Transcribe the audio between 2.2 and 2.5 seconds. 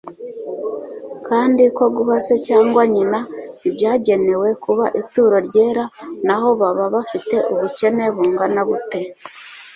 se